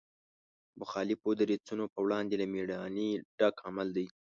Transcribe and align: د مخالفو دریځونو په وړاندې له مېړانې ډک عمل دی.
د 0.73 0.73
مخالفو 0.81 1.29
دریځونو 1.39 1.85
په 1.93 1.99
وړاندې 2.05 2.35
له 2.41 2.45
مېړانې 2.53 3.09
ډک 3.37 3.55
عمل 3.67 3.87
دی. 3.97 4.07